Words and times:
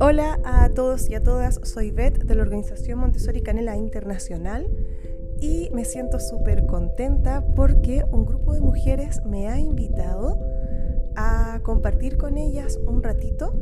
Hola 0.00 0.40
a 0.44 0.68
todos 0.70 1.08
y 1.08 1.14
a 1.14 1.22
todas, 1.22 1.60
soy 1.62 1.92
Beth 1.92 2.24
de 2.24 2.34
la 2.34 2.42
organización 2.42 2.98
Montessori 2.98 3.40
Canela 3.42 3.76
Internacional 3.76 4.68
y 5.40 5.70
me 5.72 5.84
siento 5.84 6.18
súper 6.18 6.66
contenta 6.66 7.44
porque 7.54 8.02
un 8.10 8.26
grupo 8.26 8.52
de 8.54 8.60
mujeres 8.60 9.24
me 9.24 9.48
ha 9.48 9.60
invitado 9.60 10.40
a 11.14 11.60
compartir 11.62 12.16
con 12.16 12.36
ellas 12.36 12.78
un 12.84 13.02
ratito. 13.02 13.54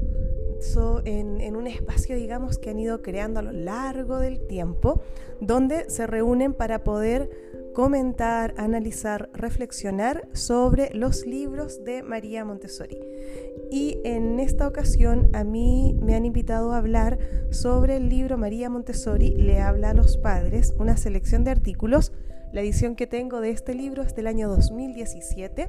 En, 1.05 1.41
en, 1.41 1.55
un 1.55 1.69
espacio, 1.69 2.17
digamos, 2.17 2.59
que 2.59 2.71
han 2.71 2.81
ido 2.81 3.01
creando 3.01 3.39
a 3.39 3.45
lo 3.45 3.53
largo 3.53 4.19
del 4.19 4.41
tiempo, 4.41 5.01
donde 5.41 5.89
se 5.89 6.05
reúnen 6.09 6.53
para 6.53 6.83
poder 6.83 7.31
comentar, 7.79 8.55
analizar, 8.57 9.31
reflexionar 9.33 10.27
sobre 10.33 10.93
los 10.95 11.25
libros 11.25 11.85
de 11.85 12.03
María 12.03 12.45
Montessori. 12.45 12.99
Y 13.71 14.01
en 14.03 14.41
esta 14.41 14.67
ocasión 14.67 15.31
a 15.33 15.45
mí 15.45 15.97
me 16.03 16.17
han 16.17 16.25
invitado 16.25 16.73
a 16.73 16.79
hablar 16.79 17.21
sobre 17.53 17.99
el 17.99 18.09
libro 18.09 18.37
María 18.37 18.69
Montessori 18.69 19.31
le 19.31 19.61
habla 19.61 19.91
a 19.91 19.95
los 19.95 20.17
padres, 20.17 20.75
una 20.77 20.97
selección 20.97 21.45
de 21.45 21.53
artículos. 21.53 22.11
La 22.53 22.63
edición 22.63 22.97
que 22.97 23.07
tengo 23.07 23.41
de 23.41 23.51
este 23.51 23.77
libro 23.77 24.03
es 24.03 24.13
del 24.17 24.27
año 24.27 24.49
2017 24.49 25.69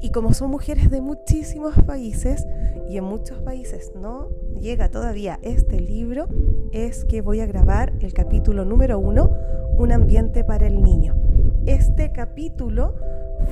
y 0.00 0.12
como 0.12 0.34
son 0.34 0.52
mujeres 0.52 0.88
de 0.88 1.00
muchísimos 1.00 1.74
países 1.82 2.46
y 2.88 2.96
en 2.96 3.02
muchos 3.02 3.38
países 3.38 3.90
no 4.00 4.28
llega 4.60 4.88
todavía 4.88 5.40
este 5.42 5.80
libro, 5.80 6.28
es 6.70 7.04
que 7.04 7.22
voy 7.22 7.40
a 7.40 7.46
grabar 7.46 7.92
el 7.98 8.12
capítulo 8.12 8.64
número 8.64 9.00
uno, 9.00 9.36
Un 9.76 9.92
ambiente 9.92 10.44
para 10.44 10.66
el 10.66 10.82
niño. 10.82 11.16
Este 11.66 12.12
capítulo 12.12 12.94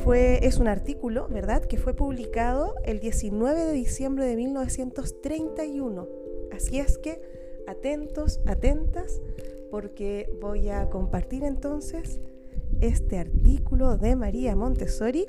fue, 0.02 0.46
es 0.46 0.58
un 0.58 0.68
artículo, 0.68 1.28
¿verdad?, 1.28 1.64
que 1.64 1.76
fue 1.76 1.94
publicado 1.94 2.74
el 2.84 3.00
19 3.00 3.64
de 3.64 3.72
diciembre 3.72 4.24
de 4.24 4.36
1931. 4.36 6.08
Así 6.52 6.78
es 6.78 6.98
que 6.98 7.20
atentos, 7.66 8.40
atentas, 8.46 9.20
porque 9.70 10.30
voy 10.40 10.70
a 10.70 10.88
compartir 10.88 11.44
entonces 11.44 12.20
este 12.80 13.18
artículo 13.18 13.96
de 13.98 14.16
María 14.16 14.56
Montessori 14.56 15.26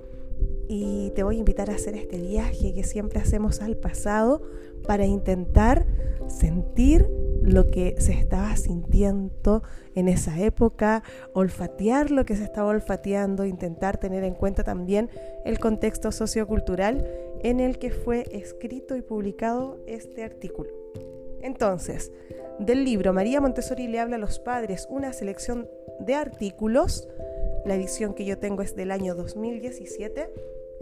y 0.68 1.12
te 1.16 1.24
voy 1.24 1.38
a 1.38 1.40
invitar 1.40 1.70
a 1.70 1.76
hacer 1.76 1.96
este 1.96 2.18
viaje 2.18 2.74
que 2.74 2.84
siempre 2.84 3.20
hacemos 3.20 3.62
al 3.62 3.76
pasado 3.76 4.42
para 4.88 5.06
intentar 5.06 5.86
sentir 6.28 7.10
lo 7.50 7.72
que 7.72 7.96
se 8.00 8.14
estaba 8.14 8.56
sintiendo 8.56 9.64
en 9.96 10.08
esa 10.08 10.40
época, 10.40 11.04
olfatear 11.34 12.12
lo 12.12 12.26
que 12.26 12.36
se 12.36 12.44
estaba 12.44 12.70
olfateando, 12.70 13.46
intentar 13.46 13.98
tener 13.98 14.24
en 14.24 14.36
cuenta 14.36 14.64
también 14.64 15.10
el 15.46 15.60
contexto 15.60 16.12
sociocultural 16.12 17.06
en 17.42 17.60
el 17.60 17.80
que 17.80 17.92
fue 17.92 18.26
escrito 18.32 18.96
y 18.96 19.02
publicado 19.02 19.78
este 19.88 20.24
artículo. 20.24 20.70
Entonces, 21.42 22.12
del 22.60 22.84
libro 22.84 23.14
María 23.14 23.42
Montessori 23.42 23.88
le 23.88 24.00
habla 24.00 24.18
a 24.18 24.20
los 24.20 24.40
padres, 24.40 24.88
una 24.90 25.14
selección 25.14 25.68
de 26.00 26.16
artículos, 26.16 27.08
la 27.66 27.76
edición 27.76 28.14
que 28.14 28.26
yo 28.26 28.38
tengo 28.38 28.62
es 28.62 28.76
del 28.76 28.92
año 28.92 29.16
2017, 29.16 30.30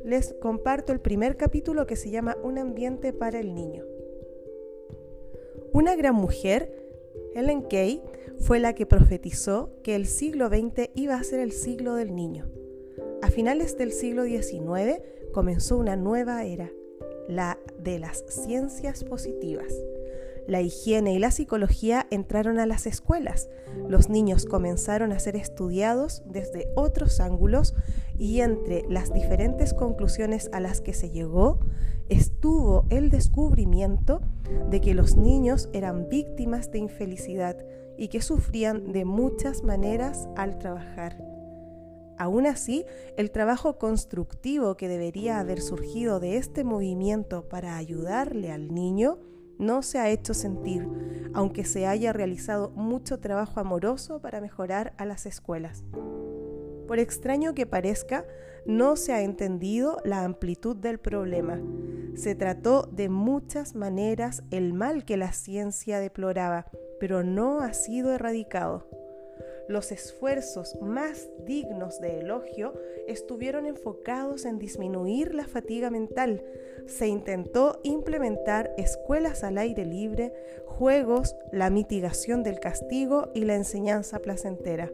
les 0.04 0.34
comparto 0.34 0.92
el 0.94 1.00
primer 1.00 1.38
capítulo 1.38 1.86
que 1.86 1.96
se 1.96 2.10
llama 2.10 2.38
Un 2.44 2.58
ambiente 2.58 3.14
para 3.14 3.40
el 3.40 3.54
niño. 3.54 3.97
Una 5.74 5.96
gran 5.96 6.16
mujer, 6.16 6.72
Helen 7.34 7.62
Kay, 7.62 8.02
fue 8.40 8.60
la 8.60 8.74
que 8.74 8.86
profetizó 8.86 9.72
que 9.84 9.96
el 9.96 10.06
siglo 10.06 10.48
XX 10.50 10.90
iba 10.96 11.16
a 11.16 11.24
ser 11.24 11.40
el 11.40 11.52
siglo 11.52 11.96
del 11.96 12.16
niño. 12.16 12.46
A 13.22 13.30
finales 13.30 13.78
del 13.78 13.92
siglo 13.92 14.24
XIX 14.26 15.02
comenzó 15.34 15.78
una 15.78 15.96
nueva 15.96 16.44
era, 16.46 16.72
la 17.28 17.60
de 17.80 18.00
las 18.00 18.24
ciencias 18.28 19.04
positivas. 19.04 19.74
La 20.48 20.62
higiene 20.62 21.14
y 21.14 21.20
la 21.20 21.32
psicología 21.32 22.08
entraron 22.10 22.58
a 22.58 22.66
las 22.66 22.88
escuelas. 22.88 23.50
Los 23.90 24.10
niños 24.10 24.46
comenzaron 24.46 25.12
a 25.12 25.20
ser 25.20 25.36
estudiados 25.36 26.24
desde 26.26 26.70
otros 26.76 27.20
ángulos 27.20 27.76
y 28.18 28.40
entre 28.40 28.86
las 28.90 29.14
diferentes 29.14 29.74
conclusiones 29.74 30.50
a 30.54 30.62
las 30.62 30.80
que 30.80 30.94
se 30.94 31.10
llegó 31.10 31.60
estuvo 32.08 32.86
el 32.90 33.10
descubrimiento 33.10 34.22
de 34.70 34.80
que 34.80 34.94
los 34.94 35.18
niños 35.18 35.70
eran 35.74 36.08
víctimas 36.08 36.72
de 36.72 36.80
infelicidad 36.80 37.58
y 37.98 38.08
que 38.08 38.22
sufrían 38.22 38.94
de 38.94 39.04
muchas 39.04 39.64
maneras 39.64 40.30
al 40.38 40.58
trabajar. 40.60 41.22
Aún 42.18 42.48
así, 42.48 42.86
el 43.18 43.32
trabajo 43.32 43.78
constructivo 43.78 44.78
que 44.78 44.88
debería 44.88 45.40
haber 45.40 45.62
surgido 45.62 46.20
de 46.20 46.38
este 46.38 46.64
movimiento 46.64 47.48
para 47.48 47.78
ayudarle 47.78 48.52
al 48.52 48.74
niño 48.74 49.20
no 49.60 49.82
se 49.82 50.00
ha 50.00 50.10
hecho 50.10 50.34
sentir, 50.34 50.88
aunque 51.34 51.66
se 51.66 51.86
haya 51.86 52.14
realizado 52.14 52.70
mucho 52.72 53.20
trabajo 53.20 53.60
amoroso 53.60 54.22
para 54.22 54.42
mejorar 54.42 54.94
a 54.98 55.06
las 55.06 55.26
escuelas. 55.26 55.84
Por 56.88 57.00
extraño 57.00 57.54
que 57.54 57.66
parezca, 57.66 58.26
no 58.66 58.96
se 58.96 59.14
ha 59.14 59.22
entendido 59.22 59.98
la 60.04 60.24
amplitud 60.24 60.76
del 60.76 61.00
problema. 61.00 61.62
Se 62.16 62.34
trató 62.36 62.84
de 62.92 63.10
muchas 63.10 63.76
maneras 63.76 64.44
el 64.52 64.74
mal 64.74 65.06
que 65.06 65.18
la 65.18 65.32
ciencia 65.32 66.00
deploraba, 66.00 66.66
pero 67.00 67.24
no 67.24 67.60
ha 67.60 67.74
sido 67.74 68.12
erradicado. 68.12 68.90
Los 69.68 69.92
esfuerzos 69.92 70.78
más 70.82 71.30
dignos 71.46 72.00
de 72.00 72.20
elogio 72.20 72.74
estuvieron 73.08 73.66
enfocados 73.66 74.46
en 74.46 74.60
disminuir 74.60 75.36
la 75.36 75.46
fatiga 75.46 75.90
mental. 75.90 76.44
Se 76.88 77.08
intentó 77.08 77.80
implementar 77.84 78.74
escuelas 78.78 79.44
al 79.44 79.58
aire 79.58 79.86
libre, 79.86 80.34
juegos, 80.66 81.36
la 81.52 81.70
mitigación 81.70 82.44
del 82.44 82.60
castigo 82.60 83.30
y 83.36 83.46
la 83.46 83.56
enseñanza 83.56 84.20
placentera. 84.20 84.92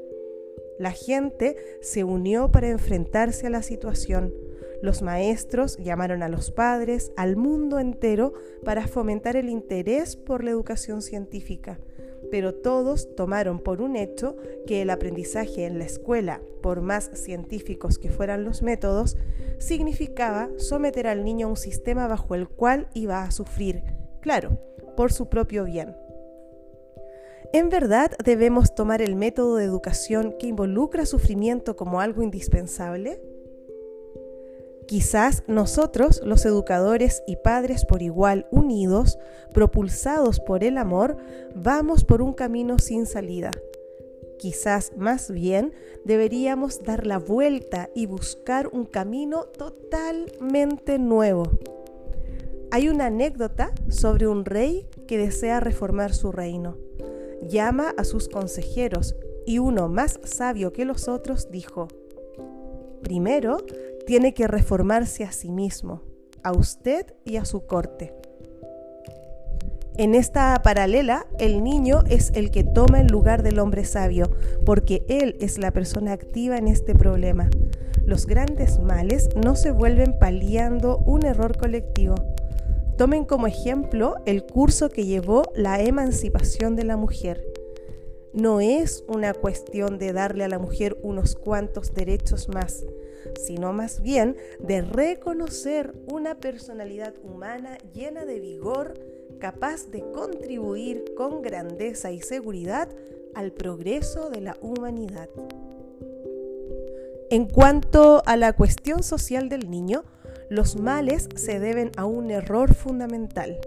La 0.80 0.92
gente 0.92 1.56
se 1.82 2.04
unió 2.04 2.52
para 2.52 2.70
enfrentarse 2.70 3.48
a 3.48 3.52
la 3.52 3.62
situación. 3.62 4.34
Los 4.82 5.02
maestros 5.02 5.78
llamaron 5.78 6.24
a 6.24 6.30
los 6.30 6.52
padres, 6.52 7.14
al 7.16 7.36
mundo 7.38 7.80
entero, 7.80 8.34
para 8.66 8.88
fomentar 8.88 9.38
el 9.38 9.50
interés 9.50 10.16
por 10.16 10.44
la 10.44 10.52
educación 10.52 11.02
científica. 11.02 11.80
Pero 12.34 12.52
todos 12.52 13.14
tomaron 13.16 13.60
por 13.60 13.80
un 13.80 13.96
hecho 13.96 14.36
que 14.66 14.82
el 14.82 14.90
aprendizaje 14.90 15.68
en 15.68 15.78
la 15.78 15.86
escuela, 15.86 16.42
por 16.64 16.82
más 16.82 17.12
científicos 17.14 18.00
que 18.00 18.10
fueran 18.10 18.44
los 18.44 18.64
métodos, 18.64 19.18
significaba 19.60 20.50
someter 20.58 21.06
al 21.06 21.24
niño 21.24 21.46
a 21.46 21.50
un 21.52 21.58
sistema 21.58 22.08
bajo 22.08 22.34
el 22.34 22.50
cual 22.50 22.88
iba 22.96 23.22
a 23.22 23.30
sufrir, 23.30 23.84
claro, 24.20 24.60
por 24.98 25.14
su 25.14 25.30
propio 25.30 25.64
bien. 25.64 25.96
¿En 27.54 27.70
verdad 27.70 28.10
debemos 28.26 28.74
tomar 28.74 29.04
el 29.04 29.16
método 29.16 29.58
de 29.58 29.66
educación 29.66 30.34
que 30.40 30.48
involucra 30.48 31.06
sufrimiento 31.06 31.76
como 31.76 32.02
algo 32.02 32.24
indispensable? 32.24 33.22
Quizás 34.88 35.44
nosotros, 35.48 36.22
los 36.26 36.46
educadores 36.46 37.24
y 37.28 37.38
padres 37.38 37.86
por 37.86 38.02
igual 38.02 38.48
unidos, 38.52 39.18
propulsados 39.54 40.40
por 40.40 40.64
el 40.64 40.78
amor, 40.78 41.18
vamos 41.56 42.04
por 42.04 42.22
un 42.22 42.34
camino 42.34 42.80
sin 42.80 43.06
salida. 43.06 43.52
Quizás 44.40 44.92
más 44.98 45.32
bien 45.32 45.74
deberíamos 46.04 46.84
dar 46.84 47.08
la 47.08 47.18
vuelta 47.18 47.90
y 47.96 48.08
buscar 48.08 48.68
un 48.68 48.86
camino 48.86 49.46
totalmente 49.46 51.00
nuevo. 51.00 51.50
Hay 52.72 52.90
una 52.90 53.06
anécdota 53.06 53.72
sobre 53.88 54.28
un 54.28 54.44
rey 54.44 54.88
que 55.08 55.18
desea 55.18 55.60
reformar 55.60 56.14
su 56.14 56.32
reino 56.32 56.78
llama 57.48 57.94
a 57.98 58.04
sus 58.04 58.30
consejeros 58.30 59.16
y 59.46 59.60
uno 59.60 59.90
más 59.90 60.20
sabio 60.24 60.74
que 60.74 60.86
los 60.86 61.08
otros 61.08 61.52
dijo, 61.52 61.88
primero 63.02 63.58
tiene 64.06 64.34
que 64.34 64.48
reformarse 64.48 65.24
a 65.24 65.32
sí 65.32 65.50
mismo, 65.50 66.02
a 66.44 66.52
usted 66.52 67.14
y 67.26 67.38
a 67.38 67.46
su 67.46 67.66
corte. 67.66 68.14
En 69.96 70.16
esta 70.16 70.60
paralela, 70.64 71.28
el 71.38 71.64
niño 71.64 72.02
es 72.10 72.32
el 72.34 72.50
que 72.50 72.64
toma 72.64 73.02
el 73.02 73.08
lugar 73.08 73.44
del 73.44 73.60
hombre 73.60 73.86
sabio, 73.86 74.30
porque 74.66 75.04
él 75.08 75.38
es 75.40 75.58
la 75.60 75.72
persona 75.72 76.14
activa 76.14 76.58
en 76.58 76.68
este 76.68 76.96
problema. 76.96 77.50
Los 78.06 78.26
grandes 78.26 78.80
males 78.80 79.30
no 79.36 79.56
se 79.56 79.72
vuelven 79.72 80.18
paliando 80.18 80.98
un 81.06 81.26
error 81.26 81.58
colectivo, 81.58 82.16
Tomen 82.98 83.26
como 83.26 83.48
ejemplo 83.48 84.18
el 84.28 84.46
curso 84.46 84.90
que 84.90 85.06
llevó 85.06 85.44
la 85.56 85.82
emancipación 85.82 86.76
de 86.76 86.84
la 86.84 86.96
mujer. 86.96 87.44
No 88.34 88.60
es 88.60 89.04
una 89.08 89.34
cuestión 89.34 89.98
de 89.98 90.14
darle 90.14 90.44
a 90.44 90.48
la 90.48 90.60
mujer 90.60 90.98
unos 91.02 91.36
cuantos 91.36 91.94
derechos 91.96 92.50
más, 92.50 92.86
sino 93.46 93.74
más 93.74 94.02
bien 94.02 94.38
de 94.60 94.82
reconocer 94.82 95.94
una 96.12 96.36
personalidad 96.36 97.14
humana 97.24 97.78
llena 97.94 98.26
de 98.26 98.40
vigor, 98.40 98.94
capaz 99.40 99.88
de 99.88 100.02
contribuir 100.12 101.04
con 101.16 101.42
grandeza 101.42 102.12
y 102.12 102.22
seguridad 102.22 102.90
al 103.36 103.52
progreso 103.52 104.30
de 104.30 104.42
la 104.42 104.58
humanidad. 104.62 105.30
En 107.30 107.46
cuanto 107.46 108.22
a 108.26 108.38
la 108.38 108.54
cuestión 108.54 109.02
social 109.02 109.50
del 109.50 109.70
niño, 109.72 110.04
los 110.50 110.76
males 110.76 111.30
se 111.36 111.60
deben 111.60 111.92
a 111.98 112.06
un 112.06 112.30
error 112.30 112.76
fundamental. 112.76 113.58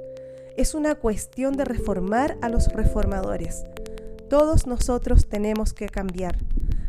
Es 0.56 0.74
una 0.74 0.94
cuestión 0.94 1.56
de 1.56 1.64
reformar 1.64 2.38
a 2.42 2.48
los 2.48 2.68
reformadores. 2.72 3.64
Todos 4.28 4.66
nosotros 4.66 5.26
tenemos 5.26 5.72
que 5.72 5.88
cambiar. 5.88 6.38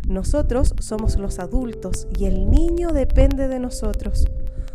Nosotros 0.08 0.74
somos 0.80 1.18
los 1.18 1.40
adultos 1.40 2.08
y 2.18 2.26
el 2.26 2.50
niño 2.50 2.94
depende 2.94 3.48
de 3.50 3.60
nosotros. 3.60 4.26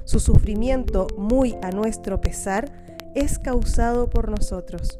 Su 0.04 0.20
sufrimiento, 0.20 1.06
muy 1.16 1.56
a 1.62 1.70
nuestro 1.70 2.20
pesar, 2.20 2.70
es 3.14 3.38
causado 3.38 4.10
por 4.10 4.28
nosotros. 4.28 4.98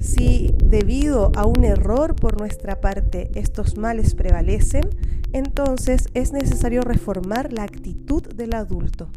Si 0.00 0.54
debido 0.64 1.30
a 1.36 1.46
un 1.46 1.64
error 1.64 2.16
por 2.16 2.38
nuestra 2.38 2.80
parte 2.80 3.30
estos 3.34 3.76
males 3.76 4.14
prevalecen, 4.14 4.88
entonces 5.32 6.08
es 6.14 6.32
necesario 6.32 6.80
reformar 6.80 7.52
la 7.52 7.64
actitud 7.64 8.22
del 8.22 8.54
adulto. 8.54 9.10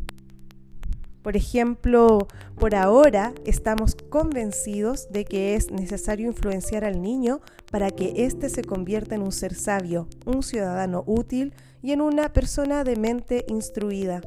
Por 1.28 1.36
ejemplo, 1.36 2.26
por 2.58 2.74
ahora 2.74 3.34
estamos 3.44 3.96
convencidos 3.96 5.12
de 5.12 5.26
que 5.26 5.56
es 5.56 5.72
necesario 5.72 6.26
influenciar 6.26 6.86
al 6.86 7.02
niño 7.02 7.42
para 7.70 7.92
que 7.92 8.14
éste 8.24 8.48
se 8.48 8.64
convierta 8.64 9.16
en 9.16 9.24
un 9.24 9.34
ser 9.34 9.54
sabio, 9.54 10.08
un 10.26 10.42
ciudadano 10.42 11.04
útil 11.06 11.54
y 11.82 11.92
en 11.92 12.00
una 12.00 12.32
persona 12.32 12.86
de 12.86 12.96
mente 12.96 13.44
instruida. 13.50 14.22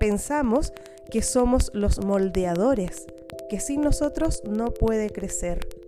Pensamos 0.00 0.72
que 1.10 1.20
somos 1.20 1.70
los 1.74 2.02
moldeadores, 2.02 3.04
que 3.50 3.60
sin 3.60 3.82
nosotros 3.82 4.42
no 4.48 4.72
puede 4.72 5.10
crecer. 5.10 5.81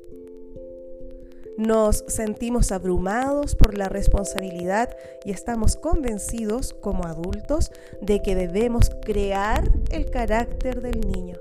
Nos 1.56 2.04
sentimos 2.08 2.72
abrumados 2.72 3.54
por 3.54 3.78
la 3.78 3.88
responsabilidad 3.88 4.96
y 5.24 5.30
estamos 5.30 5.76
convencidos 5.76 6.72
como 6.72 7.04
adultos 7.04 7.70
de 8.00 8.22
que 8.22 8.34
debemos 8.34 8.90
crear 9.04 9.70
el 9.90 10.10
carácter 10.10 10.82
del 10.82 11.00
niño. 11.00 11.36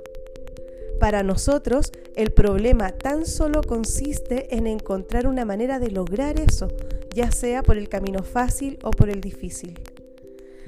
Para 1.00 1.24
nosotros, 1.24 1.92
el 2.16 2.32
problema 2.32 2.92
tan 2.92 3.26
solo 3.26 3.62
consiste 3.62 4.56
en 4.56 4.68
encontrar 4.68 5.26
una 5.26 5.46
manera 5.46 5.80
de 5.80 5.90
lograr 5.90 6.40
eso, 6.40 6.68
ya 7.14 7.32
sea 7.32 7.64
por 7.64 7.78
el 7.78 7.90
camino 7.90 8.22
fácil 8.22 8.78
o 8.84 8.92
por 8.92 9.10
el 9.10 9.20
difícil. 9.20 9.80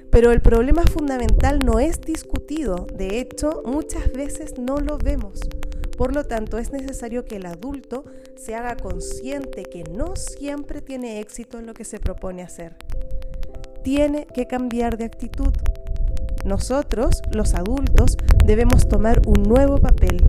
Pero 0.09 0.31
el 0.31 0.41
problema 0.41 0.83
fundamental 0.83 1.59
no 1.59 1.79
es 1.79 2.01
discutido, 2.01 2.87
de 2.93 3.19
hecho 3.19 3.61
muchas 3.63 4.11
veces 4.11 4.57
no 4.57 4.77
lo 4.77 4.97
vemos. 4.97 5.39
Por 5.97 6.13
lo 6.13 6.25
tanto, 6.25 6.57
es 6.57 6.71
necesario 6.71 7.25
que 7.25 7.37
el 7.37 7.45
adulto 7.45 8.03
se 8.35 8.53
haga 8.53 8.75
consciente 8.75 9.63
que 9.63 9.83
no 9.83 10.15
siempre 10.15 10.81
tiene 10.81 11.19
éxito 11.19 11.57
en 11.57 11.65
lo 11.65 11.73
que 11.73 11.85
se 11.85 11.99
propone 11.99 12.43
hacer. 12.43 12.75
Tiene 13.83 14.27
que 14.27 14.45
cambiar 14.45 14.97
de 14.97 15.05
actitud. 15.05 15.53
Nosotros, 16.43 17.21
los 17.31 17.53
adultos, 17.53 18.17
debemos 18.45 18.89
tomar 18.89 19.21
un 19.25 19.43
nuevo 19.43 19.77
papel. 19.77 20.21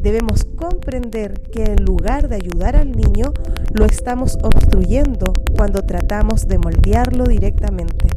Debemos 0.00 0.44
comprender 0.56 1.40
que 1.40 1.64
en 1.64 1.84
lugar 1.84 2.28
de 2.28 2.36
ayudar 2.36 2.76
al 2.76 2.92
niño, 2.92 3.32
lo 3.72 3.84
estamos 3.84 4.38
obstruyendo 4.42 5.32
cuando 5.56 5.82
tratamos 5.82 6.46
de 6.46 6.58
moldearlo 6.58 7.24
directamente. 7.24 8.08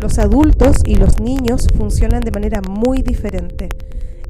Los 0.00 0.18
adultos 0.18 0.78
y 0.84 0.96
los 0.96 1.20
niños 1.20 1.66
funcionan 1.76 2.20
de 2.20 2.30
manera 2.30 2.60
muy 2.68 3.02
diferente. 3.02 3.68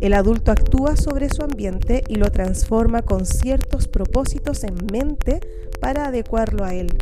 El 0.00 0.12
adulto 0.12 0.52
actúa 0.52 0.96
sobre 0.96 1.28
su 1.28 1.42
ambiente 1.42 2.02
y 2.08 2.16
lo 2.16 2.30
transforma 2.30 3.02
con 3.02 3.26
ciertos 3.26 3.88
propósitos 3.88 4.64
en 4.64 4.74
mente 4.92 5.40
para 5.80 6.06
adecuarlo 6.06 6.64
a 6.64 6.74
él. 6.74 6.96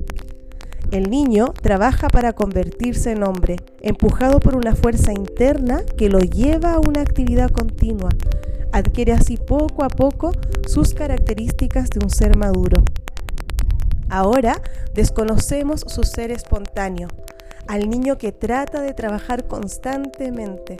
El 0.90 1.08
niño 1.08 1.54
trabaja 1.62 2.08
para 2.08 2.34
convertirse 2.34 3.12
en 3.12 3.22
hombre, 3.22 3.56
empujado 3.80 4.40
por 4.40 4.56
una 4.56 4.74
fuerza 4.74 5.12
interna 5.12 5.82
que 5.96 6.10
lo 6.10 6.20
lleva 6.20 6.74
a 6.74 6.80
una 6.80 7.00
actividad 7.00 7.50
continua. 7.50 8.10
Adquiere 8.72 9.12
así 9.12 9.38
poco 9.38 9.84
a 9.84 9.88
poco 9.88 10.32
sus 10.66 10.92
características 10.92 11.88
de 11.88 12.00
un 12.04 12.10
ser 12.10 12.36
maduro. 12.36 12.82
Ahora 14.10 14.60
desconocemos 14.92 15.80
su 15.86 16.02
ser 16.02 16.30
espontáneo, 16.30 17.08
al 17.66 17.88
niño 17.88 18.18
que 18.18 18.32
trata 18.32 18.82
de 18.82 18.92
trabajar 18.92 19.46
constantemente. 19.46 20.76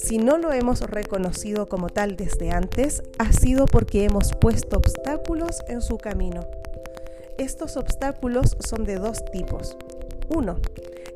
Si 0.00 0.18
no 0.18 0.38
lo 0.38 0.52
hemos 0.52 0.80
reconocido 0.82 1.68
como 1.68 1.88
tal 1.88 2.16
desde 2.16 2.52
antes, 2.52 3.02
ha 3.18 3.32
sido 3.32 3.66
porque 3.66 4.04
hemos 4.04 4.32
puesto 4.32 4.76
obstáculos 4.76 5.58
en 5.66 5.82
su 5.82 5.98
camino. 5.98 6.46
Estos 7.36 7.76
obstáculos 7.76 8.56
son 8.60 8.84
de 8.84 8.94
dos 8.94 9.24
tipos. 9.32 9.76
Uno, 10.28 10.60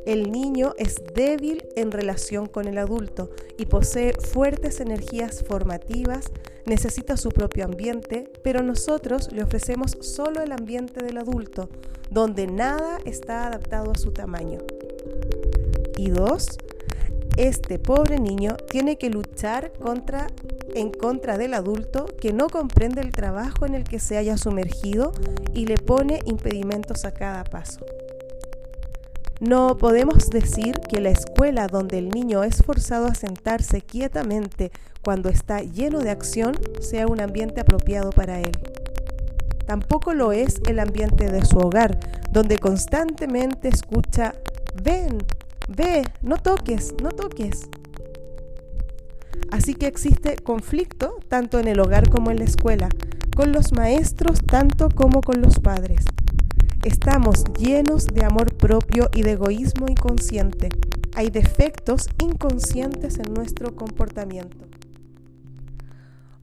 el 0.04 0.32
niño 0.32 0.74
es 0.78 0.96
débil 1.14 1.64
en 1.76 1.92
relación 1.92 2.46
con 2.46 2.66
el 2.66 2.76
adulto 2.76 3.30
y 3.56 3.66
posee 3.66 4.14
fuertes 4.14 4.80
energías 4.80 5.44
formativas, 5.46 6.32
necesita 6.66 7.16
su 7.16 7.28
propio 7.28 7.64
ambiente, 7.64 8.32
pero 8.42 8.64
nosotros 8.64 9.30
le 9.32 9.44
ofrecemos 9.44 9.96
solo 10.00 10.42
el 10.42 10.50
ambiente 10.50 11.04
del 11.04 11.18
adulto, 11.18 11.68
donde 12.10 12.48
nada 12.48 12.98
está 13.04 13.46
adaptado 13.46 13.92
a 13.92 13.98
su 13.98 14.10
tamaño. 14.10 14.58
Y 15.96 16.10
dos, 16.10 16.58
este 17.36 17.78
pobre 17.78 18.18
niño 18.18 18.56
tiene 18.70 18.98
que 18.98 19.10
luchar 19.10 19.72
en 20.74 20.90
contra 20.90 21.38
del 21.38 21.54
adulto 21.54 22.06
que 22.20 22.32
no 22.32 22.48
comprende 22.48 23.00
el 23.00 23.10
trabajo 23.10 23.66
en 23.66 23.74
el 23.74 23.84
que 23.84 23.98
se 23.98 24.16
haya 24.16 24.36
sumergido 24.36 25.12
y 25.54 25.66
le 25.66 25.76
pone 25.78 26.20
impedimentos 26.26 27.04
a 27.04 27.12
cada 27.12 27.44
paso. 27.44 27.80
No 29.40 29.76
podemos 29.76 30.30
decir 30.30 30.78
que 30.88 31.00
la 31.00 31.10
escuela 31.10 31.66
donde 31.66 31.98
el 31.98 32.10
niño 32.10 32.44
es 32.44 32.62
forzado 32.62 33.06
a 33.06 33.14
sentarse 33.14 33.80
quietamente 33.80 34.70
cuando 35.02 35.28
está 35.28 35.62
lleno 35.62 35.98
de 35.98 36.10
acción 36.10 36.54
sea 36.80 37.08
un 37.08 37.20
ambiente 37.20 37.60
apropiado 37.60 38.10
para 38.10 38.38
él. 38.38 38.52
Tampoco 39.66 40.12
lo 40.12 40.32
es 40.32 40.60
el 40.68 40.78
ambiente 40.78 41.28
de 41.28 41.44
su 41.44 41.58
hogar, 41.58 41.98
donde 42.30 42.58
constantemente 42.58 43.68
escucha, 43.68 44.34
ven, 44.82 45.18
Ve, 45.68 46.02
no 46.22 46.36
toques, 46.36 46.94
no 47.02 47.10
toques. 47.10 47.68
Así 49.50 49.74
que 49.74 49.86
existe 49.86 50.36
conflicto 50.36 51.18
tanto 51.28 51.58
en 51.58 51.68
el 51.68 51.80
hogar 51.80 52.10
como 52.10 52.30
en 52.30 52.38
la 52.38 52.44
escuela, 52.44 52.88
con 53.36 53.52
los 53.52 53.72
maestros 53.72 54.40
tanto 54.44 54.88
como 54.88 55.20
con 55.20 55.40
los 55.40 55.60
padres. 55.60 56.04
Estamos 56.84 57.44
llenos 57.58 58.06
de 58.06 58.24
amor 58.24 58.56
propio 58.56 59.08
y 59.14 59.22
de 59.22 59.32
egoísmo 59.32 59.86
inconsciente. 59.88 60.68
Hay 61.14 61.30
defectos 61.30 62.08
inconscientes 62.20 63.18
en 63.18 63.34
nuestro 63.34 63.76
comportamiento. 63.76 64.66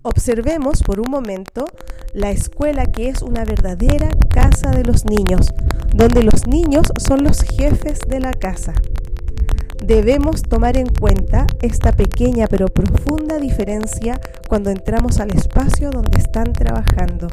Observemos 0.01 0.81
por 0.81 0.99
un 0.99 1.11
momento 1.11 1.65
la 2.13 2.31
escuela 2.31 2.85
que 2.85 3.09
es 3.09 3.21
una 3.21 3.43
verdadera 3.43 4.09
casa 4.29 4.71
de 4.71 4.83
los 4.83 5.03
niños, 5.05 5.49
donde 5.93 6.23
los 6.23 6.47
niños 6.47 6.87
son 6.97 7.23
los 7.23 7.41
jefes 7.41 7.99
de 8.07 8.19
la 8.19 8.33
casa. 8.33 8.73
Debemos 9.83 10.43
tomar 10.43 10.77
en 10.77 10.87
cuenta 10.87 11.47
esta 11.61 11.93
pequeña 11.93 12.47
pero 12.47 12.67
profunda 12.67 13.39
diferencia 13.39 14.19
cuando 14.47 14.69
entramos 14.69 15.19
al 15.19 15.31
espacio 15.31 15.89
donde 15.89 16.19
están 16.19 16.51
trabajando. 16.53 17.27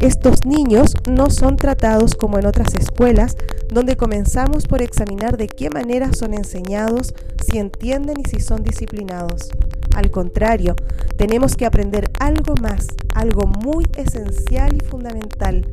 Estos 0.00 0.44
niños 0.44 0.94
no 1.08 1.30
son 1.30 1.56
tratados 1.56 2.14
como 2.14 2.38
en 2.38 2.46
otras 2.46 2.74
escuelas, 2.74 3.36
donde 3.72 3.96
comenzamos 3.96 4.66
por 4.66 4.82
examinar 4.82 5.36
de 5.36 5.48
qué 5.48 5.70
manera 5.70 6.12
son 6.12 6.34
enseñados, 6.34 7.14
si 7.44 7.58
entienden 7.58 8.20
y 8.20 8.28
si 8.28 8.40
son 8.40 8.62
disciplinados. 8.62 9.50
Al 9.94 10.10
contrario, 10.10 10.76
tenemos 11.16 11.56
que 11.56 11.66
aprender 11.66 12.10
algo 12.20 12.54
más, 12.60 12.88
algo 13.14 13.46
muy 13.46 13.86
esencial 13.96 14.76
y 14.76 14.84
fundamental, 14.84 15.66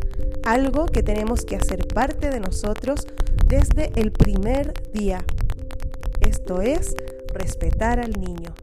algo 0.44 0.86
que 0.86 1.04
tenemos 1.04 1.44
que 1.44 1.56
hacer 1.56 1.88
parte 1.88 2.30
de 2.30 2.40
nosotros 2.40 3.08
desde 3.48 3.92
el 3.96 4.12
primer 4.12 4.74
día 4.94 5.26
esto 6.28 6.62
es 6.62 6.96
respetar 7.34 8.00
al 8.00 8.12
niño. 8.12 8.54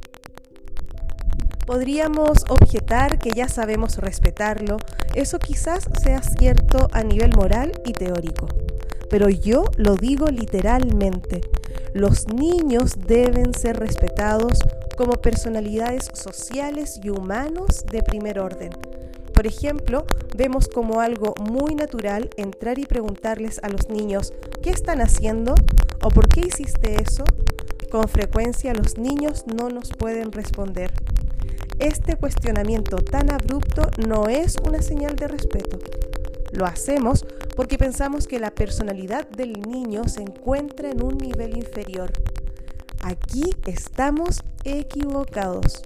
Podríamos 1.67 2.45
objetar 2.49 3.19
que 3.19 3.31
ya 3.31 3.49
sabemos 3.49 3.99
respetarlo, 3.99 4.79
eso 5.15 5.39
quizás 5.39 5.89
sea 6.03 6.23
cierto 6.23 6.89
a 6.93 7.03
nivel 7.03 7.33
moral 7.37 7.81
y 7.85 7.93
teórico, 7.93 8.49
pero 9.09 9.29
yo 9.29 9.65
lo 9.77 9.95
digo 9.95 10.27
literalmente. 10.27 11.41
Los 11.95 12.29
niños 12.29 12.95
deben 13.07 13.55
ser 13.55 13.79
respetados 13.79 14.59
como 14.97 15.13
personalidades 15.13 16.11
sociales 16.13 17.01
y 17.03 17.11
humanos 17.11 17.85
de 17.91 18.03
primer 18.03 18.39
orden. 18.39 18.71
Por 19.33 19.47
ejemplo, 19.47 20.05
vemos 20.37 20.69
como 20.69 21.01
algo 21.01 21.35
muy 21.41 21.75
natural 21.75 22.31
entrar 22.37 22.79
y 22.79 22.85
preguntarles 22.85 23.59
a 23.63 23.69
los 23.69 23.89
niños, 23.89 24.33
¿qué 24.63 24.71
están 24.71 25.01
haciendo? 25.01 25.55
¿O 26.03 26.09
por 26.09 26.29
qué 26.29 26.41
hiciste 26.41 27.01
eso? 27.01 27.25
Con 27.91 28.07
frecuencia 28.09 28.73
los 28.73 28.99
niños 28.99 29.45
no 29.53 29.69
nos 29.69 29.91
pueden 29.91 30.31
responder. 30.31 30.93
Este 31.81 32.15
cuestionamiento 32.15 32.99
tan 32.99 33.33
abrupto 33.33 33.83
no 34.07 34.29
es 34.29 34.57
una 34.65 34.81
señal 34.81 35.17
de 35.17 35.27
respeto. 35.27 35.79
Lo 36.53 36.67
hacemos 36.67 37.27
porque 37.57 37.79
pensamos 37.79 38.29
que 38.29 38.39
la 38.39 38.53
personalidad 38.53 39.29
del 39.31 39.55
niño 39.55 40.07
se 40.07 40.23
encuentra 40.23 40.89
en 40.89 41.03
un 41.03 41.19
nivel 41.19 41.57
inferior. 41.57 42.13
Aquí 43.03 43.57
estamos 43.67 44.41
equivocados. 44.63 45.83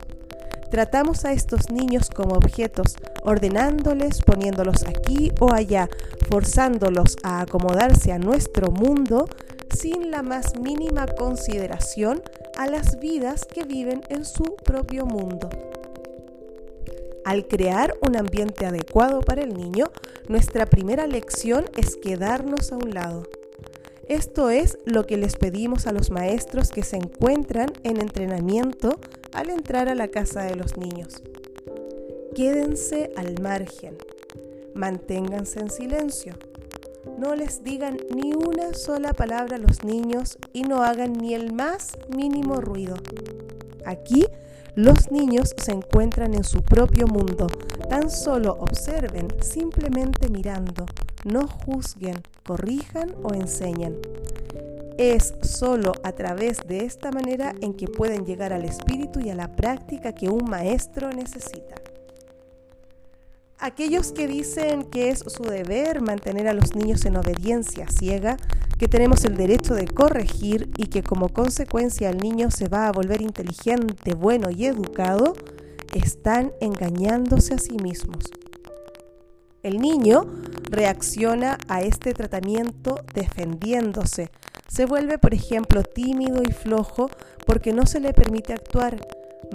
Tratamos 0.70 1.24
a 1.24 1.32
estos 1.32 1.70
niños 1.70 2.10
como 2.10 2.34
objetos, 2.34 2.96
ordenándoles, 3.22 4.20
poniéndolos 4.20 4.82
aquí 4.82 5.32
o 5.40 5.54
allá, 5.54 5.88
forzándolos 6.28 7.16
a 7.22 7.40
acomodarse 7.40 8.12
a 8.12 8.18
nuestro 8.18 8.72
mundo 8.72 9.26
sin 9.76 10.10
la 10.10 10.22
más 10.22 10.58
mínima 10.58 11.06
consideración 11.06 12.22
a 12.56 12.66
las 12.66 12.98
vidas 12.98 13.44
que 13.44 13.64
viven 13.64 14.02
en 14.08 14.24
su 14.24 14.56
propio 14.56 15.06
mundo. 15.06 15.50
Al 17.24 17.46
crear 17.46 17.96
un 18.06 18.16
ambiente 18.16 18.66
adecuado 18.66 19.20
para 19.20 19.42
el 19.42 19.54
niño, 19.54 19.90
nuestra 20.28 20.66
primera 20.66 21.06
lección 21.06 21.64
es 21.76 21.96
quedarnos 21.96 22.70
a 22.70 22.76
un 22.76 22.90
lado. 22.90 23.24
Esto 24.08 24.50
es 24.50 24.78
lo 24.84 25.06
que 25.06 25.16
les 25.16 25.36
pedimos 25.36 25.86
a 25.86 25.92
los 25.92 26.10
maestros 26.10 26.70
que 26.70 26.82
se 26.82 26.96
encuentran 26.96 27.72
en 27.82 28.00
entrenamiento 28.00 29.00
al 29.32 29.48
entrar 29.48 29.88
a 29.88 29.94
la 29.94 30.08
casa 30.08 30.42
de 30.42 30.56
los 30.56 30.76
niños. 30.76 31.22
Quédense 32.34 33.12
al 33.16 33.40
margen, 33.40 33.96
manténganse 34.74 35.60
en 35.60 35.70
silencio, 35.70 36.34
no 37.18 37.34
les 37.34 37.62
digan 37.62 37.98
ni 38.14 38.34
una 38.34 38.74
sola 38.74 39.12
palabra 39.12 39.56
a 39.56 39.60
los 39.60 39.84
niños 39.84 40.38
y 40.52 40.62
no 40.62 40.82
hagan 40.82 41.12
ni 41.12 41.34
el 41.34 41.52
más 41.52 41.96
mínimo 42.14 42.60
ruido. 42.60 42.96
Aquí 43.84 44.26
los 44.74 45.12
niños 45.12 45.54
se 45.56 45.72
encuentran 45.72 46.34
en 46.34 46.42
su 46.42 46.62
propio 46.62 47.06
mundo. 47.06 47.46
Tan 47.88 48.10
solo 48.10 48.56
observen, 48.58 49.28
simplemente 49.40 50.28
mirando. 50.28 50.86
No 51.24 51.46
juzguen, 51.46 52.16
corrijan 52.44 53.14
o 53.22 53.32
enseñen. 53.34 53.98
Es 54.98 55.34
solo 55.42 55.92
a 56.02 56.12
través 56.12 56.58
de 56.66 56.84
esta 56.84 57.10
manera 57.10 57.54
en 57.60 57.74
que 57.74 57.86
pueden 57.86 58.24
llegar 58.24 58.52
al 58.52 58.64
espíritu 58.64 59.20
y 59.20 59.30
a 59.30 59.34
la 59.34 59.54
práctica 59.54 60.12
que 60.12 60.28
un 60.28 60.48
maestro 60.48 61.10
necesita. 61.10 61.74
Aquellos 63.64 64.12
que 64.12 64.28
dicen 64.28 64.82
que 64.82 65.08
es 65.08 65.20
su 65.20 65.42
deber 65.42 66.02
mantener 66.02 66.48
a 66.48 66.52
los 66.52 66.74
niños 66.74 67.06
en 67.06 67.16
obediencia 67.16 67.86
ciega, 67.88 68.36
que 68.78 68.88
tenemos 68.88 69.24
el 69.24 69.38
derecho 69.38 69.72
de 69.72 69.86
corregir 69.86 70.68
y 70.76 70.88
que 70.88 71.02
como 71.02 71.30
consecuencia 71.30 72.10
el 72.10 72.18
niño 72.18 72.50
se 72.50 72.68
va 72.68 72.88
a 72.88 72.92
volver 72.92 73.22
inteligente, 73.22 74.12
bueno 74.14 74.50
y 74.50 74.66
educado, 74.66 75.32
están 75.94 76.52
engañándose 76.60 77.54
a 77.54 77.58
sí 77.58 77.78
mismos. 77.82 78.24
El 79.62 79.78
niño 79.78 80.26
reacciona 80.64 81.56
a 81.66 81.80
este 81.80 82.12
tratamiento 82.12 82.96
defendiéndose. 83.14 84.30
Se 84.68 84.84
vuelve, 84.84 85.16
por 85.16 85.32
ejemplo, 85.32 85.82
tímido 85.84 86.42
y 86.46 86.52
flojo 86.52 87.08
porque 87.46 87.72
no 87.72 87.86
se 87.86 88.00
le 88.00 88.12
permite 88.12 88.52
actuar 88.52 89.00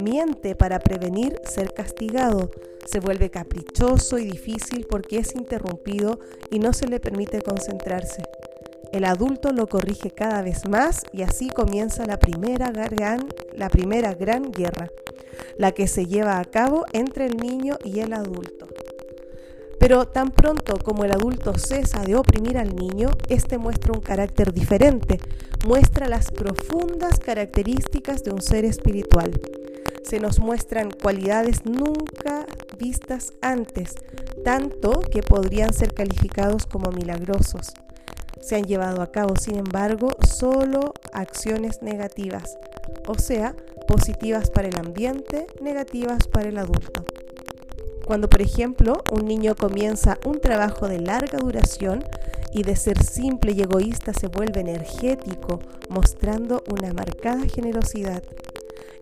miente 0.02 0.56
para 0.56 0.80
prevenir 0.80 1.40
ser 1.44 1.72
castigado, 1.74 2.50
se 2.90 2.98
vuelve 2.98 3.30
caprichoso 3.30 4.18
y 4.18 4.24
difícil 4.24 4.86
porque 4.90 5.18
es 5.18 5.34
interrumpido 5.36 6.18
y 6.50 6.58
no 6.58 6.72
se 6.72 6.88
le 6.88 6.98
permite 6.98 7.40
concentrarse. 7.40 8.22
El 8.92 9.04
adulto 9.04 9.52
lo 9.52 9.68
corrige 9.68 10.10
cada 10.10 10.42
vez 10.42 10.68
más 10.68 11.02
y 11.12 11.22
así 11.22 11.48
comienza 11.50 12.04
la 12.04 12.18
primera 12.18 12.72
gran, 12.72 13.28
la 13.54 13.68
primera 13.68 14.14
gran 14.14 14.50
guerra, 14.50 14.90
la 15.56 15.70
que 15.70 15.86
se 15.86 16.06
lleva 16.06 16.40
a 16.40 16.44
cabo 16.44 16.84
entre 16.92 17.26
el 17.26 17.36
niño 17.36 17.76
y 17.84 18.00
el 18.00 18.12
adulto. 18.12 18.66
Pero 19.78 20.08
tan 20.08 20.32
pronto 20.32 20.76
como 20.82 21.04
el 21.04 21.12
adulto 21.12 21.56
cesa 21.56 22.02
de 22.02 22.16
oprimir 22.16 22.58
al 22.58 22.74
niño, 22.74 23.10
éste 23.28 23.56
muestra 23.56 23.92
un 23.92 24.00
carácter 24.00 24.52
diferente, 24.52 25.20
muestra 25.64 26.08
las 26.08 26.32
profundas 26.32 27.20
características 27.20 28.24
de 28.24 28.32
un 28.32 28.42
ser 28.42 28.64
espiritual 28.64 29.40
se 30.10 30.18
nos 30.18 30.40
muestran 30.40 30.90
cualidades 30.90 31.64
nunca 31.64 32.44
vistas 32.76 33.32
antes, 33.42 33.94
tanto 34.44 35.02
que 35.02 35.22
podrían 35.22 35.72
ser 35.72 35.94
calificados 35.94 36.66
como 36.66 36.90
milagrosos. 36.90 37.74
Se 38.40 38.56
han 38.56 38.64
llevado 38.64 39.02
a 39.02 39.12
cabo, 39.12 39.36
sin 39.36 39.54
embargo, 39.54 40.08
solo 40.28 40.94
acciones 41.12 41.82
negativas, 41.82 42.58
o 43.06 43.16
sea, 43.20 43.54
positivas 43.86 44.50
para 44.50 44.66
el 44.66 44.76
ambiente, 44.80 45.46
negativas 45.62 46.26
para 46.26 46.48
el 46.48 46.58
adulto. 46.58 47.04
Cuando, 48.04 48.28
por 48.28 48.42
ejemplo, 48.42 49.04
un 49.12 49.26
niño 49.26 49.54
comienza 49.54 50.18
un 50.24 50.40
trabajo 50.40 50.88
de 50.88 50.98
larga 50.98 51.38
duración 51.38 52.02
y 52.52 52.64
de 52.64 52.74
ser 52.74 53.00
simple 53.00 53.52
y 53.52 53.62
egoísta 53.62 54.12
se 54.12 54.26
vuelve 54.26 54.58
energético, 54.58 55.60
mostrando 55.88 56.64
una 56.68 56.92
marcada 56.92 57.46
generosidad, 57.46 58.24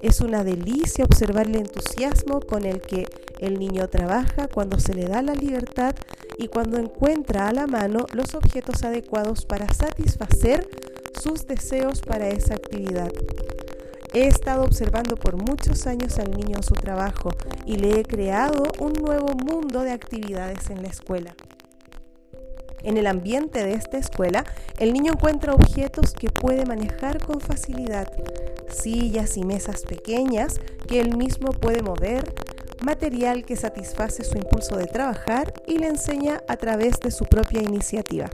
es 0.00 0.20
una 0.20 0.44
delicia 0.44 1.04
observar 1.04 1.48
el 1.48 1.56
entusiasmo 1.56 2.40
con 2.40 2.64
el 2.64 2.80
que 2.80 3.06
el 3.40 3.58
niño 3.58 3.88
trabaja 3.88 4.48
cuando 4.48 4.78
se 4.78 4.94
le 4.94 5.04
da 5.04 5.22
la 5.22 5.34
libertad 5.34 5.94
y 6.38 6.48
cuando 6.48 6.78
encuentra 6.78 7.48
a 7.48 7.52
la 7.52 7.66
mano 7.66 8.06
los 8.12 8.34
objetos 8.34 8.82
adecuados 8.84 9.44
para 9.44 9.72
satisfacer 9.72 10.68
sus 11.20 11.46
deseos 11.46 12.00
para 12.00 12.28
esa 12.28 12.54
actividad. 12.54 13.10
He 14.12 14.26
estado 14.26 14.64
observando 14.64 15.16
por 15.16 15.36
muchos 15.36 15.86
años 15.86 16.18
al 16.18 16.30
niño 16.30 16.56
en 16.56 16.62
su 16.62 16.74
trabajo 16.74 17.30
y 17.66 17.76
le 17.76 18.00
he 18.00 18.04
creado 18.04 18.64
un 18.78 18.94
nuevo 18.94 19.34
mundo 19.34 19.82
de 19.82 19.90
actividades 19.90 20.70
en 20.70 20.82
la 20.82 20.88
escuela. 20.88 21.34
En 22.82 22.96
el 22.96 23.06
ambiente 23.06 23.64
de 23.64 23.74
esta 23.74 23.98
escuela, 23.98 24.44
el 24.78 24.92
niño 24.92 25.12
encuentra 25.12 25.54
objetos 25.54 26.12
que 26.12 26.30
puede 26.30 26.64
manejar 26.64 27.24
con 27.24 27.40
facilidad, 27.40 28.10
sillas 28.70 29.36
y 29.36 29.44
mesas 29.44 29.82
pequeñas 29.82 30.60
que 30.86 31.00
él 31.00 31.16
mismo 31.16 31.50
puede 31.50 31.82
mover, 31.82 32.32
material 32.82 33.44
que 33.44 33.56
satisface 33.56 34.24
su 34.24 34.38
impulso 34.38 34.76
de 34.76 34.86
trabajar 34.86 35.52
y 35.66 35.78
le 35.78 35.88
enseña 35.88 36.42
a 36.48 36.56
través 36.56 37.00
de 37.00 37.10
su 37.10 37.24
propia 37.24 37.62
iniciativa. 37.62 38.30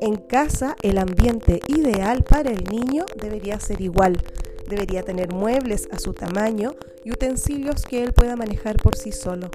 En 0.00 0.16
casa, 0.16 0.76
el 0.82 0.98
ambiente 0.98 1.60
ideal 1.68 2.22
para 2.22 2.50
el 2.50 2.64
niño 2.64 3.06
debería 3.18 3.58
ser 3.60 3.80
igual. 3.80 4.22
Debería 4.68 5.02
tener 5.02 5.32
muebles 5.32 5.88
a 5.90 5.98
su 5.98 6.12
tamaño 6.12 6.74
y 7.04 7.12
utensilios 7.12 7.82
que 7.82 8.02
él 8.02 8.12
pueda 8.12 8.36
manejar 8.36 8.76
por 8.76 8.96
sí 8.96 9.12
solo. 9.12 9.50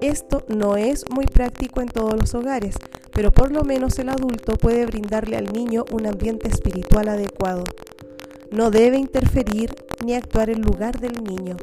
Esto 0.00 0.44
no 0.48 0.76
es 0.76 1.04
muy 1.10 1.26
práctico 1.26 1.80
en 1.80 1.88
todos 1.88 2.14
los 2.14 2.34
hogares, 2.34 2.76
pero 3.12 3.32
por 3.32 3.50
lo 3.50 3.64
menos 3.64 3.98
el 3.98 4.10
adulto 4.10 4.56
puede 4.56 4.84
brindarle 4.84 5.36
al 5.36 5.52
niño 5.52 5.84
un 5.90 6.06
ambiente 6.06 6.48
espiritual 6.48 7.08
adecuado. 7.08 7.64
No 8.50 8.70
debe 8.70 8.98
interferir 8.98 9.74
ni 10.04 10.14
actuar 10.14 10.50
en 10.50 10.60
lugar 10.60 11.00
del 11.00 11.24
niño. 11.24 11.56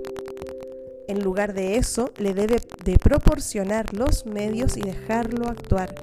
En 1.07 1.23
lugar 1.23 1.53
de 1.53 1.75
eso, 1.77 2.11
le 2.17 2.33
debe 2.33 2.57
de 2.83 2.97
proporcionar 2.97 3.93
los 3.93 4.25
medios 4.25 4.77
y 4.77 4.81
dejarlo 4.81 5.47
actuar. 5.47 5.93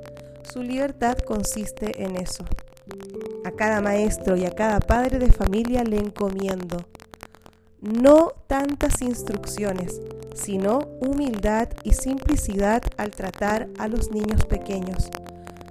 Su 0.43 0.63
libertad 0.63 1.19
consiste 1.19 2.05
en 2.05 2.17
eso. 2.17 2.45
A 3.45 3.51
cada 3.51 3.81
maestro 3.81 4.37
y 4.37 4.45
a 4.45 4.51
cada 4.51 4.79
padre 4.79 5.19
de 5.19 5.33
familia 5.33 5.83
le 5.83 5.99
encomiendo 5.99 6.87
no 7.81 8.33
tantas 8.47 9.01
instrucciones, 9.03 10.01
sino 10.35 10.81
humildad 11.01 11.69
y 11.83 11.93
simplicidad 11.93 12.83
al 12.97 13.11
tratar 13.11 13.69
a 13.79 13.89
los 13.89 14.11
niños 14.11 14.45
pequeños. 14.47 15.11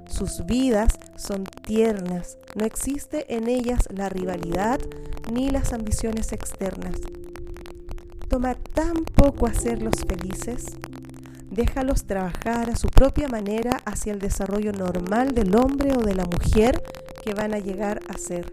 Sus 0.08 0.46
vidas 0.46 0.98
son 1.16 1.44
tiernas, 1.44 2.38
no 2.56 2.66
existe 2.66 3.34
en 3.34 3.48
ellas 3.48 3.88
la 3.94 4.10
rivalidad 4.10 4.80
ni 5.32 5.50
las 5.50 5.72
ambiciones 5.72 6.34
externas. 6.34 6.96
Toma 8.28 8.56
tan 8.56 9.06
poco 9.06 9.48
hacerlos 9.48 9.96
felices, 10.08 10.66
déjalos 11.52 12.06
trabajar 12.06 12.70
a 12.70 12.76
su 12.76 12.88
propia 12.90 13.28
manera 13.28 13.82
hacia 13.86 14.14
el 14.14 14.20
desarrollo 14.20 14.72
normal 14.72 15.34
del 15.34 15.56
hombre 15.56 15.94
o 15.96 16.02
de 16.02 16.16
la 16.16 16.26
mujer 16.26 16.84
que 17.24 17.34
van 17.34 17.54
a 17.54 17.60
llegar 17.60 18.02
a 18.08 18.18
ser 18.18 18.50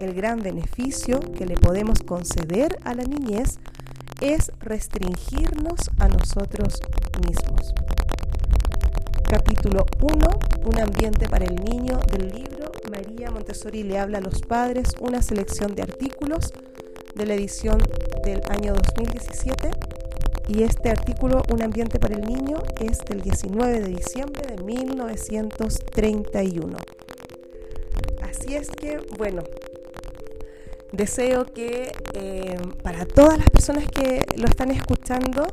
el 0.00 0.14
gran 0.14 0.40
beneficio 0.40 1.20
que 1.20 1.46
le 1.46 1.54
podemos 1.54 2.00
conceder 2.00 2.78
a 2.84 2.94
la 2.94 3.04
niñez 3.04 3.58
es 4.20 4.52
restringirnos 4.60 5.90
a 5.98 6.08
nosotros 6.08 6.80
mismos. 7.26 7.74
Capítulo 9.28 9.84
1. 10.00 10.26
Un 10.64 10.80
ambiente 10.80 11.28
para 11.28 11.44
el 11.44 11.56
niño 11.56 11.98
del 12.10 12.28
libro 12.28 12.72
María 12.90 13.30
Montessori 13.30 13.82
le 13.82 13.98
habla 13.98 14.16
a 14.18 14.20
los 14.20 14.42
padres, 14.42 14.94
una 15.00 15.22
selección 15.22 15.74
de 15.74 15.82
artículos 15.82 16.52
de 17.14 17.26
la 17.26 17.34
edición 17.34 17.78
del 18.24 18.40
año 18.48 18.74
2017. 18.74 19.70
Y 20.48 20.62
este 20.62 20.88
artículo, 20.88 21.42
Un 21.52 21.62
ambiente 21.62 21.98
para 21.98 22.14
el 22.14 22.22
niño, 22.22 22.62
es 22.80 23.00
del 23.00 23.20
19 23.20 23.80
de 23.80 23.88
diciembre 23.88 24.46
de 24.46 24.62
1931. 24.62 26.78
Así 28.22 28.54
es 28.54 28.70
que, 28.70 28.98
bueno, 29.18 29.42
Deseo 30.92 31.44
que 31.44 31.92
eh, 32.14 32.56
para 32.82 33.04
todas 33.04 33.38
las 33.38 33.50
personas 33.50 33.84
que 33.88 34.24
lo 34.36 34.46
están 34.46 34.70
escuchando 34.70 35.46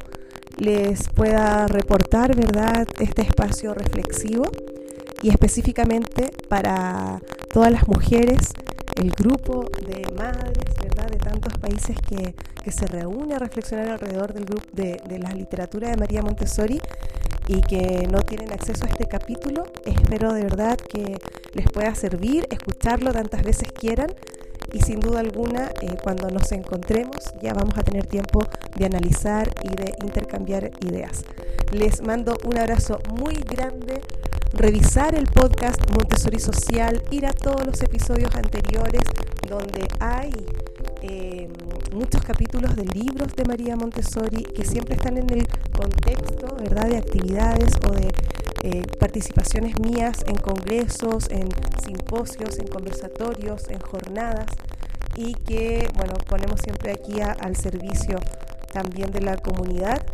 les 0.58 1.10
pueda 1.10 1.68
reportar, 1.68 2.36
¿verdad?, 2.36 2.88
este 3.00 3.24
espacio 3.24 3.74
reflexivo 3.74 4.46
y 5.22 5.30
específicamente 5.30 6.32
para 6.48 7.20
todas 7.52 7.72
las 7.72 7.88
mujeres 7.88 8.54
el 8.96 9.12
grupo 9.12 9.66
de 9.86 10.10
madres, 10.16 10.74
¿verdad? 10.82 11.08
De 11.08 11.18
tantos 11.18 11.54
países 11.60 11.98
que, 12.08 12.34
que 12.64 12.72
se 12.72 12.88
reúne 12.88 13.36
a 13.36 13.40
reflexionar 13.40 13.90
alrededor 13.90 14.34
del 14.34 14.46
grupo 14.46 14.66
de, 14.72 15.02
de 15.08 15.20
la 15.20 15.32
literatura 15.32 15.90
de 15.90 15.98
María 15.98 16.22
Montessori 16.22 16.80
y 17.48 17.62
que 17.62 18.08
no 18.10 18.22
tienen 18.22 18.52
acceso 18.54 18.86
a 18.86 18.88
este 18.88 19.06
capítulo, 19.06 19.66
espero 19.86 20.34
de 20.34 20.44
verdad 20.44 20.78
que 20.78 21.18
les 21.54 21.70
pueda 21.70 21.94
servir, 21.94 22.48
escucharlo 22.50 23.12
tantas 23.12 23.44
veces 23.44 23.72
quieran 23.72 24.08
y 24.76 24.82
sin 24.82 25.00
duda 25.00 25.22
alguna 25.22 25.72
eh, 25.82 25.96
cuando 26.04 26.30
nos 26.30 26.52
encontremos 26.52 27.16
ya 27.42 27.54
vamos 27.54 27.78
a 27.78 27.84
tener 27.84 28.06
tiempo 28.08 28.40
de 28.78 28.86
analizar 28.86 29.50
y 29.64 29.70
de 29.70 29.94
intercambiar 30.04 30.70
ideas. 30.86 31.24
Les 31.72 32.02
mando 32.02 32.36
un 32.44 32.58
abrazo 32.58 33.00
muy 33.18 33.36
grande, 33.36 34.02
revisar 34.52 35.16
el 35.16 35.28
podcast 35.28 35.80
Montessori 35.92 36.40
Social, 36.40 37.02
ir 37.10 37.26
a 37.26 37.32
todos 37.32 37.66
los 37.66 37.82
episodios 37.84 38.36
anteriores 38.36 39.04
donde 39.48 39.88
hay 40.02 40.34
eh, 41.02 41.48
muchos 41.94 42.22
capítulos 42.24 42.76
de 42.76 42.84
libros 42.84 43.34
de 43.34 43.46
María 43.46 43.78
Montessori 43.78 44.44
que 44.44 44.66
siempre 44.66 44.96
están 44.96 45.18
en 45.18 45.30
el 45.30 45.48
contexto 45.72 46.54
¿verdad? 46.58 46.90
de 46.90 46.98
actividades 46.98 47.74
o 47.88 47.94
de 47.94 48.12
eh, 48.64 48.84
participaciones 49.00 49.80
mías 49.80 50.24
en 50.26 50.36
congresos, 50.36 51.30
en 51.30 51.50
simposios, 51.84 52.58
en 52.60 52.68
conversatorios, 52.68 53.68
en 53.70 53.80
jornadas 53.80 54.48
y 55.16 55.34
que, 55.34 55.88
bueno, 55.96 56.14
ponemos 56.28 56.60
siempre 56.62 56.92
aquí 56.92 57.22
al 57.22 57.56
servicio 57.56 58.18
también 58.72 59.12
de 59.12 59.22
la 59.22 59.38
comunidad, 59.38 60.06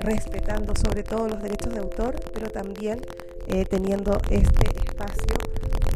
respetando 0.00 0.74
sobre 0.76 1.02
todo 1.02 1.28
los 1.28 1.42
derechos 1.42 1.72
de 1.72 1.80
autor, 1.80 2.20
pero 2.32 2.50
también 2.50 3.00
eh, 3.48 3.64
teniendo 3.64 4.18
este 4.30 4.66
espacio 4.84 5.36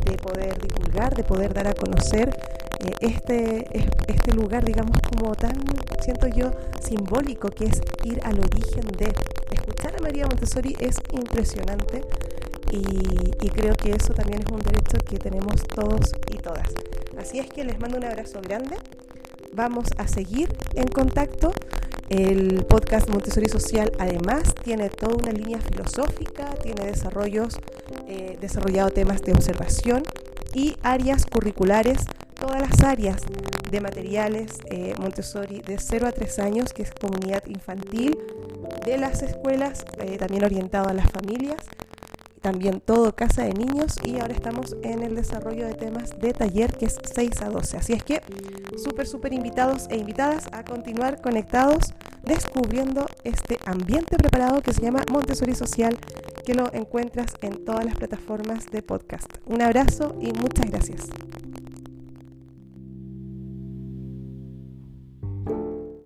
de 0.05 0.17
poder 0.17 0.59
divulgar, 0.61 1.15
de 1.15 1.25
poder 1.25 1.55
dar 1.55 1.69
a 1.69 1.75
conocer 1.75 2.31
eh, 2.81 2.95
este, 3.01 3.67
este 4.07 4.33
lugar, 4.33 4.65
digamos, 4.65 4.97
como 5.01 5.35
tan, 5.35 5.59
siento 6.03 6.29
yo, 6.29 6.51
simbólico, 6.81 7.49
que 7.49 7.67
es 7.67 7.81
ir 8.05 8.21
al 8.25 8.41
origen 8.41 8.87
de 8.99 9.13
escuchar 9.53 9.95
a 9.99 10.03
María 10.03 10.27
Montessori 10.27 10.77
es 10.81 10.97
impresionante 11.13 12.03
y, 12.73 13.49
creo 13.51 13.75
que 13.75 13.91
eso 13.93 14.15
también 14.15 14.41
es 14.43 14.53
un 14.53 14.61
derecho 14.61 14.99
que 15.05 15.19
tenemos 15.19 15.63
todos 15.75 16.13
y 16.31 16.37
todas. 16.37 16.69
Así 17.19 17.39
es 17.39 17.49
que 17.51 17.65
les 17.65 17.79
mando 17.81 17.99
un 17.99 18.05
abrazo 18.05 18.41
grande. 18.41 18.77
Vamos 19.53 19.89
a 19.99 20.07
seguir 20.07 20.57
en 20.75 20.87
contacto. 20.87 21.53
El 22.09 22.65
podcast 22.65 23.09
Montessori 23.09 23.49
Social 23.49 23.93
además 23.99 24.55
tiene 24.65 24.89
toda 24.89 25.15
una 25.15 25.33
línea 25.33 25.61
filosófica, 25.61 26.55
tiene 26.63 26.87
desarrollos, 26.87 27.59
eh, 28.09 28.37
desarrollado 28.41 28.91
temas 28.91 29.23
de 29.23 29.33
observación 29.33 30.03
y 30.55 30.77
áreas 30.83 31.27
curriculares, 31.27 31.99
todas 32.41 32.61
las 32.61 32.83
áreas 32.83 33.23
de 33.71 33.81
materiales 33.81 34.59
eh, 34.71 34.95
Montessori 34.99 35.61
de 35.61 35.79
0 35.79 36.07
a 36.09 36.13
3 36.13 36.39
años, 36.41 36.73
que 36.73 36.83
es 36.83 36.91
comunidad 36.93 37.45
infantil, 37.47 38.19
de 38.85 38.99
las 38.99 39.23
escuelas, 39.23 39.85
eh, 39.99 40.17
también 40.17 40.45
orientado 40.45 40.89
a 40.89 40.95
las 40.95 41.11
familias, 41.11 41.59
también 42.41 42.81
todo 42.81 43.15
casa 43.15 43.45
de 43.45 43.53
niños 43.53 43.97
y 44.03 44.19
ahora 44.19 44.33
estamos 44.33 44.75
en 44.83 45.03
el 45.03 45.15
desarrollo 45.15 45.67
de 45.67 45.75
temas 45.75 46.19
de 46.19 46.33
taller 46.33 46.77
que 46.77 46.87
es 46.87 46.99
6 47.15 47.43
a 47.43 47.51
12. 47.51 47.77
Así 47.77 47.93
es 47.93 48.03
que 48.03 48.23
súper, 48.83 49.07
súper 49.07 49.35
invitados 49.35 49.87
e 49.91 49.99
invitadas 49.99 50.49
a 50.53 50.65
continuar 50.65 51.21
conectados 51.21 51.93
descubriendo 52.23 53.07
este 53.25 53.59
ambiente 53.67 54.17
preparado 54.17 54.63
que 54.63 54.73
se 54.73 54.83
llama 54.83 55.05
Montessori 55.11 55.55
Social, 55.55 55.97
que 56.45 56.55
lo 56.55 56.73
encuentras 56.73 57.35
en 57.43 57.65
todas 57.65 57.85
las 57.85 57.97
plataformas 57.97 58.67
de 58.67 58.83
podcast. 58.83 59.29
Un 59.47 59.63
abrazo 59.63 60.17
y 60.21 60.33
muchas 60.33 60.71
gracias. 60.71 61.09